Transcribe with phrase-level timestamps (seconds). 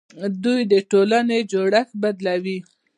[0.43, 2.57] دوی د ټولنې جوړښت بدلوي.